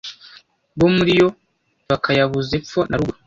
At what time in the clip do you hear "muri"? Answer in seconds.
0.95-1.11